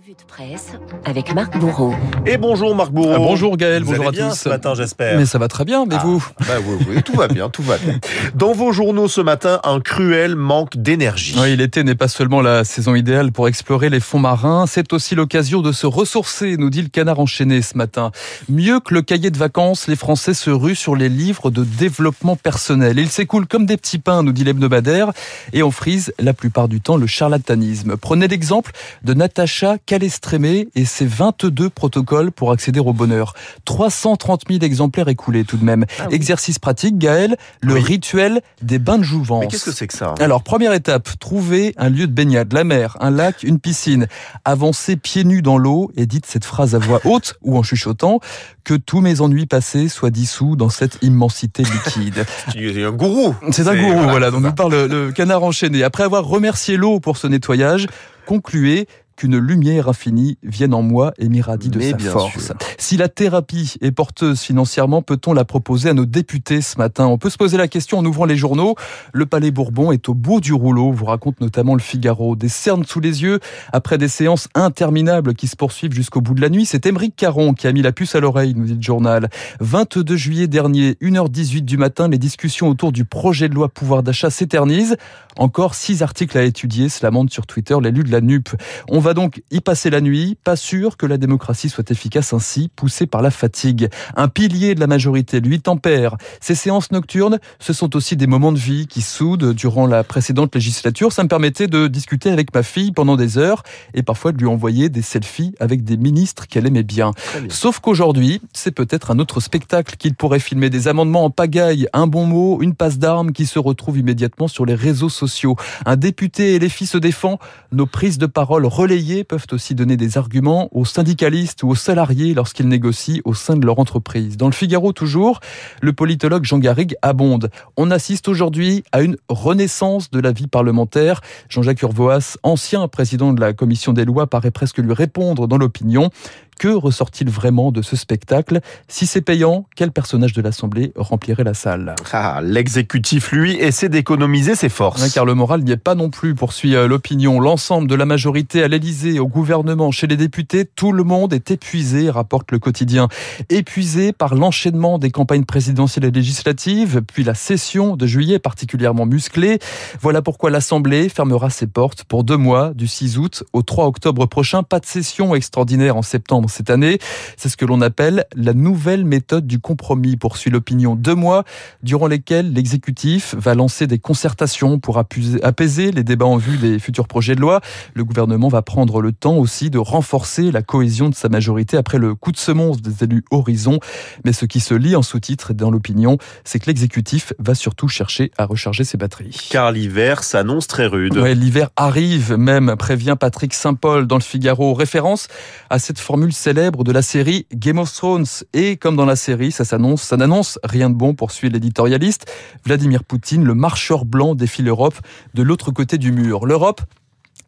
[0.00, 0.72] Revue de presse
[1.04, 1.92] avec Marc Bourreau.
[2.24, 3.14] Et bonjour Marc Bourreau.
[3.14, 4.38] Ah, bonjour Gaël, Vous bonjour allez à bien tous.
[4.38, 5.18] ce matin, j'espère.
[5.18, 7.62] Mais ça va très bien, mais Ah, vous bah oui, oui, tout va bien, tout
[7.62, 7.98] va bien.
[8.34, 11.34] Dans vos journaux ce matin, un cruel manque d'énergie.
[11.40, 15.14] Oui, l'été n'est pas seulement la saison idéale pour explorer les fonds marins, c'est aussi
[15.16, 18.12] l'occasion de se ressourcer, nous dit le canard enchaîné ce matin.
[18.48, 22.36] Mieux que le cahier de vacances, les Français se ruent sur les livres de développement
[22.36, 22.98] personnel.
[23.00, 25.10] Ils s'écoulent comme des petits pains, nous dit l'hebdomadaire,
[25.52, 27.96] et on frise la plupart du temps le charlatanisme.
[27.96, 28.70] Prenez l'exemple
[29.02, 33.32] de Natacha Calestrémé et ses 22 protocoles pour accéder au bonheur.
[33.64, 35.86] 330 000 exemplaires écoulés tout de même.
[35.98, 36.14] Ah oui.
[36.14, 37.80] Exercice pratique, Gaël, le Oui.
[37.80, 39.44] rituel des bains de jouvence.
[39.44, 42.64] Mais qu'est-ce que c'est que ça Alors, première étape, trouver un lieu de baignade, la
[42.64, 44.08] mer, un lac, une piscine.
[44.44, 48.20] Avancez pieds nus dans l'eau et dites cette phrase à voix haute ou en chuchotant
[48.64, 52.26] que tous mes ennuis passés soient dissous dans cette immensité liquide.
[52.52, 53.34] C'est un gourou.
[53.52, 55.82] C'est un gourou, voilà, c'est dont nous parle le canard enchaîné.
[55.82, 57.86] Après avoir remercié l'eau pour ce nettoyage,
[58.26, 58.86] concluez
[59.18, 62.46] qu'une lumière infinie vienne en moi et m'irradie de Mais sa force.
[62.46, 62.54] sûr.
[62.78, 67.06] Si la thérapie est porteuse financièrement, peut-on la proposer à nos députés ce matin?
[67.06, 68.76] On peut se poser la question en ouvrant les journaux.
[69.12, 72.36] Le Palais Bourbon est au bout du rouleau, vous raconte notamment le Figaro.
[72.36, 73.40] Des cernes sous les yeux,
[73.72, 76.64] après des séances interminables qui se poursuivent jusqu'au bout de la nuit.
[76.64, 79.30] C'est Émeric Caron qui a mis la puce à l'oreille, nous dit le journal.
[79.58, 84.30] 22 juillet dernier, 1h18 du matin, les discussions autour du projet de loi pouvoir d'achat
[84.30, 84.96] s'éternisent.
[85.36, 88.50] Encore six articles à étudier, cela monte sur Twitter l'élu de la NUP.
[88.88, 92.70] On va donc y passer la nuit, pas sûr que la démocratie soit efficace ainsi,
[92.74, 93.88] poussée par la fatigue.
[94.16, 96.16] Un pilier de la majorité, lui, tempère.
[96.40, 100.54] Ces séances nocturnes, ce sont aussi des moments de vie qui soudent durant la précédente
[100.54, 101.12] législature.
[101.12, 103.62] Ça me permettait de discuter avec ma fille pendant des heures
[103.94, 107.12] et parfois de lui envoyer des selfies avec des ministres qu'elle aimait bien.
[107.48, 110.70] Sauf qu'aujourd'hui, c'est peut-être un autre spectacle qu'il pourrait filmer.
[110.70, 114.66] Des amendements en pagaille, un bon mot, une passe d'armes qui se retrouvent immédiatement sur
[114.66, 115.56] les réseaux sociaux.
[115.86, 117.38] Un député et les filles se défend.
[117.72, 122.34] Nos prises de parole relayées peuvent aussi donner des arguments aux syndicalistes ou aux salariés
[122.34, 124.36] lorsqu'ils négocient au sein de leur entreprise.
[124.36, 125.40] Dans le Figaro toujours,
[125.80, 127.50] le politologue Jean Garrigue abonde.
[127.76, 131.20] On assiste aujourd'hui à une renaissance de la vie parlementaire.
[131.48, 136.10] Jean-Jacques Urvoas, ancien président de la commission des lois, paraît presque lui répondre dans l'opinion.
[136.58, 138.60] Que ressort-il vraiment de ce spectacle?
[138.88, 141.94] Si c'est payant, quel personnage de l'Assemblée remplirait la salle?
[142.12, 145.00] Ah, L'exécutif, lui, essaie d'économiser ses forces.
[145.02, 147.38] Ouais, car le moral n'y est pas non plus, poursuit euh, l'opinion.
[147.38, 151.52] L'ensemble de la majorité à l'Élysée, au gouvernement, chez les députés, tout le monde est
[151.52, 153.06] épuisé, rapporte le quotidien.
[153.50, 159.60] Épuisé par l'enchaînement des campagnes présidentielles et législatives, puis la session de juillet particulièrement musclée.
[160.00, 164.26] Voilà pourquoi l'Assemblée fermera ses portes pour deux mois, du 6 août au 3 octobre
[164.26, 164.64] prochain.
[164.64, 166.98] Pas de session extraordinaire en septembre cette année.
[167.36, 170.96] C'est ce que l'on appelle la nouvelle méthode du compromis, poursuit l'opinion.
[170.96, 171.44] Deux mois
[171.82, 177.08] durant lesquels l'exécutif va lancer des concertations pour apaiser les débats en vue des futurs
[177.08, 177.60] projets de loi.
[177.94, 181.98] Le gouvernement va prendre le temps aussi de renforcer la cohésion de sa majorité après
[181.98, 183.78] le coup de semonce des élus Horizon.
[184.24, 188.30] Mais ce qui se lit en sous-titre dans l'opinion, c'est que l'exécutif va surtout chercher
[188.38, 189.48] à recharger ses batteries.
[189.50, 191.16] Car l'hiver s'annonce très rude.
[191.16, 194.74] Ouais, l'hiver arrive même, prévient Patrick Saint-Paul dans le Figaro.
[194.74, 195.28] Référence
[195.70, 198.26] à cette formule célèbre de la série Game of Thrones.
[198.54, 202.30] Et comme dans la série, ça s'annonce, ça n'annonce rien de bon, poursuit l'éditorialiste.
[202.64, 204.94] Vladimir Poutine, le marcheur blanc défie l'Europe
[205.34, 206.46] de l'autre côté du mur.
[206.46, 206.80] L'Europe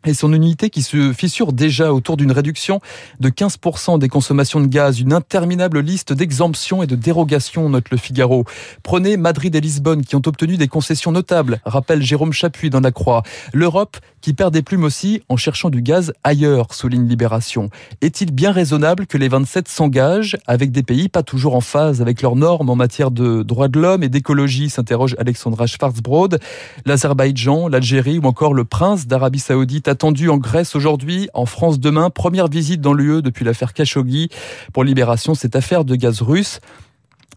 [0.07, 2.81] et son unité qui se fissure déjà autour d'une réduction
[3.21, 7.97] de 15% des consommations de gaz, une interminable liste d'exemptions et de dérogations, note le
[7.99, 8.45] Figaro.
[8.83, 12.93] Prenez Madrid et Lisbonne qui ont obtenu des concessions notables, rappelle Jérôme Chapuis dans la
[12.93, 13.23] Croix.
[13.53, 17.71] L'Europe qui perd des plumes aussi en cherchant du gaz ailleurs, souligne Libération.
[18.01, 22.23] Est-il bien raisonnable que les 27 s'engagent avec des pays pas toujours en phase avec
[22.23, 26.39] leurs normes en matière de droits de l'homme et d'écologie, s'interroge Alexandra Schwarzbrod.
[26.87, 32.09] L'Azerbaïdjan, l'Algérie ou encore le prince d'Arabie Saoudite attendu en Grèce aujourd'hui, en France demain.
[32.09, 34.31] Première visite dans l'UE depuis l'affaire Khashoggi.
[34.73, 36.61] Pour Libération, cette affaire de gaz russe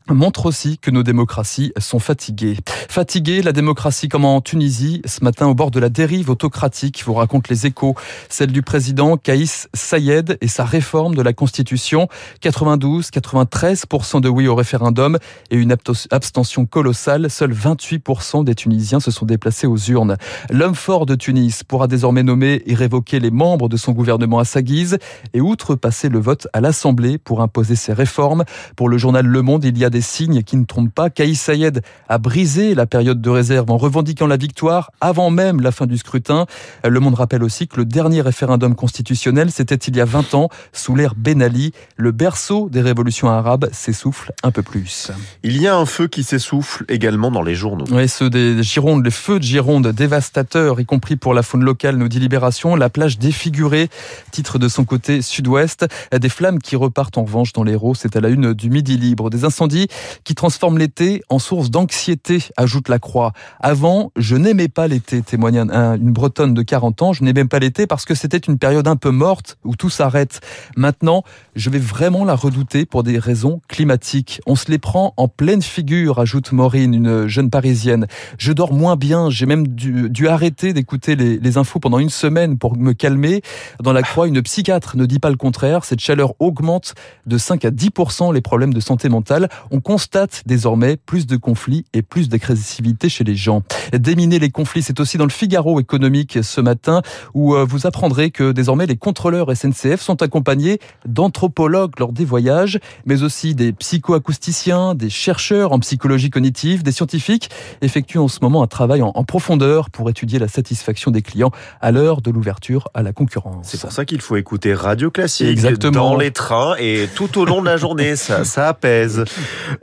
[0.10, 2.58] montre aussi que nos démocraties sont fatiguées.
[2.90, 7.14] Fatiguées, la démocratie comme en Tunisie, ce matin au bord de la dérive autocratique, vous
[7.14, 7.96] raconte les échos,
[8.30, 12.08] celle du président Kaïs Sayed et sa réforme de la Constitution,
[12.42, 15.18] 92, 93% de oui au référendum
[15.50, 15.76] et une
[16.12, 20.18] abstention colossale, seuls 28% des Tunisiens se sont déplacés aux urnes.
[20.50, 24.46] L'homme fort de Tunis pourra désormais nommer et révoquer les membres de son gouvernement à
[24.46, 24.98] sa guise
[25.34, 28.44] et outrepasser le vote à l'Assemblée pour imposer ses réformes.
[28.76, 31.10] Pour le journal Le Monde, il y a des signes qui ne trompent pas.
[31.10, 35.72] Kaïs Sayed a brisé la période de réserve en revendiquant la victoire avant même la
[35.72, 36.48] fin du scrutin.
[36.84, 40.50] Le Monde rappelle aussi que le dernier référendum constitutionnel, c'était il y a 20 ans,
[40.74, 41.74] sous l'ère Ben Ali.
[41.96, 45.12] Le berceau des révolutions arabes s'essouffle un peu plus.
[45.44, 47.86] Il y a un feu qui s'essouffle également dans les journaux.
[47.92, 51.98] Oui, ceux des Girondes, les feux de Gironde dévastateurs, y compris pour la faune locale,
[51.98, 52.76] nous dit Libération.
[52.76, 53.90] La plage défigurée,
[54.32, 55.86] titre de son côté sud-ouest.
[56.12, 59.30] Des flammes qui repartent en revanche dans l'Hérault, c'est à la une du Midi Libre.
[59.30, 59.83] Des incendies
[60.24, 63.34] qui transforment l'été en source d'anxiété, ajoute la Croix.
[63.60, 67.14] Avant, je n'aimais pas l'été, témoigne une Bretonne de 40 ans.
[67.14, 70.42] Je n'aimais pas l'été parce que c'était une période un peu morte où tout s'arrête.
[70.76, 71.24] Maintenant,
[71.56, 74.42] je vais vraiment la redouter pour des raisons climatiques.
[74.46, 78.08] On se les prend en pleine figure, ajoute Maureen, une jeune parisienne.
[78.38, 82.78] Je dors moins bien, j'ai même dû, arrêter d'écouter les, infos pendant une semaine pour
[82.78, 83.42] me calmer.
[83.82, 85.86] Dans la croix, une psychiatre ne dit pas le contraire.
[85.86, 86.96] Cette chaleur augmente
[87.26, 89.50] de 5 à 10% les problèmes de santé mentale.
[89.76, 93.64] On constate désormais plus de conflits et plus d'agressivité chez les gens.
[93.92, 97.02] Déminer les conflits, c'est aussi dans le Figaro économique ce matin
[97.34, 100.78] où euh, vous apprendrez que désormais les contrôleurs SNCF sont accompagnés
[101.08, 107.50] d'anthropologues lors des voyages, mais aussi des psychoacousticiens, des chercheurs en psychologie cognitive, des scientifiques
[107.82, 111.92] effectuent en ce moment un travail en, profondeur pour étudier la satisfaction des clients à
[111.92, 113.70] l'heure de l'ouverture à la concurrence.
[113.70, 116.12] C'est pour ça qu'il faut écouter Radio Classique Exactement.
[116.12, 119.26] dans les trains et tout au long de la journée, ça, ça apaise.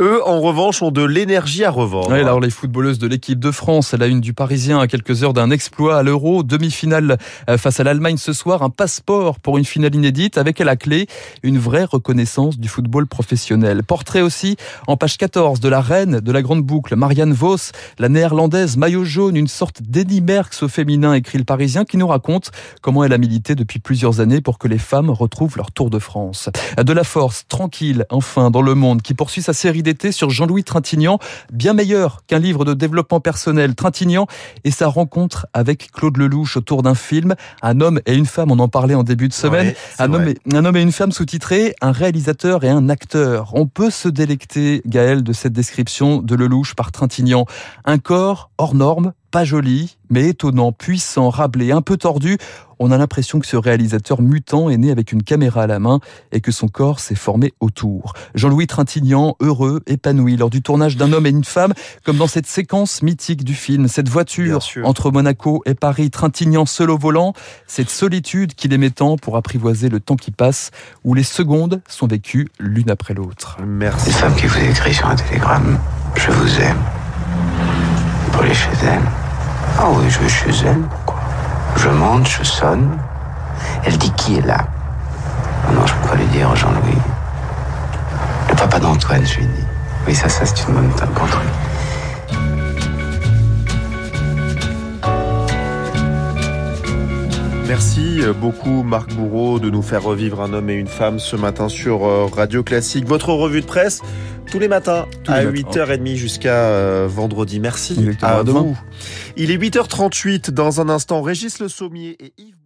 [0.01, 2.11] Eux, en revanche, ont de l'énergie à revendre.
[2.11, 5.33] Oui, alors les footballeuses de l'équipe de France, la une du Parisien à quelques heures
[5.33, 7.19] d'un exploit à l'Euro, demi-finale
[7.49, 10.77] euh, face à l'Allemagne ce soir, un passeport pour une finale inédite avec à la
[10.77, 11.07] clé
[11.43, 13.83] une vraie reconnaissance du football professionnel.
[13.83, 14.57] Portrait aussi
[14.87, 19.05] en page 14 de la reine de la grande boucle, Marianne Vos, la néerlandaise maillot
[19.05, 22.51] jaune, une sorte d'Eddie Merckx au féminin, écrit le Parisien, qui nous raconte
[22.83, 25.99] comment elle a milité depuis plusieurs années pour que les femmes retrouvent leur Tour de
[25.99, 26.51] France.
[26.83, 30.65] De la force, tranquille, enfin, dans le monde, qui poursuit sa série d'été sur Jean-Louis
[30.65, 31.19] Trintignant,
[31.53, 33.75] bien meilleur qu'un livre de développement personnel.
[33.75, 34.27] Trintignant
[34.65, 38.59] et sa rencontre avec Claude Lelouch autour d'un film, Un homme et une femme, on
[38.59, 41.75] en parlait en début de semaine, un, homme et, un homme et une femme sous-titrés,
[41.81, 43.53] un réalisateur et un acteur.
[43.55, 47.47] On peut se délecter, Gaël, de cette description de Lelouch par Trintignant.
[47.85, 52.37] Un corps hors norme, pas joli, mais étonnant, puissant, rablé, un peu tordu.
[52.83, 56.01] On a l'impression que ce réalisateur mutant est né avec une caméra à la main
[56.33, 58.15] et que son corps s'est formé autour.
[58.35, 61.75] Jean-Louis Trintignant, heureux, épanoui lors du tournage d'un homme et une femme,
[62.05, 66.89] comme dans cette séquence mythique du film, cette voiture entre Monaco et Paris, Trintignant seul
[66.89, 67.35] au volant,
[67.67, 70.71] cette solitude qu'il aimait tant pour apprivoiser le temps qui passe,
[71.05, 73.59] où les secondes sont vécues l'une après l'autre.
[73.63, 74.07] Merci.
[74.07, 75.79] Les femmes qui vous écrit sur un télégramme,
[76.15, 76.79] je vous aime.
[78.33, 79.03] Pour aller chez elle.
[79.79, 81.10] Ah oui, je vais chez elle.
[81.77, 82.99] Je monte, je sonne.
[83.85, 84.59] Elle dit qui est là?
[85.69, 86.99] Oh Non, je peux pas lui dire, Jean-Louis.
[88.49, 89.65] Le papa d'Antoine, je lui dis.
[90.07, 91.27] Oui, ça, ça, c'est une bonne pour
[97.71, 101.69] Merci beaucoup Marc Bourreau de nous faire revivre un homme et une femme ce matin
[101.69, 103.07] sur euh, Radio Classique.
[103.07, 104.01] Votre revue de presse
[104.51, 107.61] tous les matins à 8h30 jusqu'à euh, vendredi.
[107.61, 108.77] Merci à vous.
[109.37, 111.23] Il est 8h38 dans un instant.
[111.23, 112.60] Régis Le Sommier et Yves